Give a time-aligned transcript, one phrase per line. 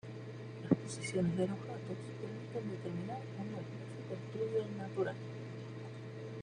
[0.63, 1.95] Las posiciones de los gatos
[2.51, 5.15] permiten determinar un magnífico estudio del natural.